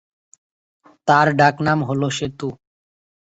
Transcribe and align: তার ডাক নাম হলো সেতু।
তার 1.07 1.27
ডাক 1.39 1.55
নাম 1.65 1.79
হলো 1.89 2.07
সেতু। 2.17 2.49